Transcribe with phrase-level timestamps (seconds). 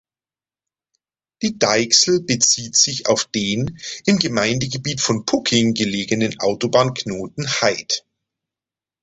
[1.43, 3.77] Die Deichsel bezieht sich auf den
[4.07, 8.03] im Gemeindegebiet von Pucking gelegenen Autobahnknoten Haid.